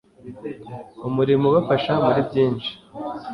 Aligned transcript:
umurimo 1.07 1.43
ubafasha 1.47 1.91
muri 2.05 2.21
byinshi 2.29 2.71